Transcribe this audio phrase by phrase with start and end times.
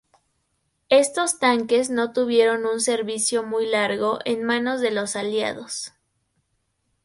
[0.89, 5.93] Estos tanques no tuvieron un servicio muy largo en manos de los Aliados.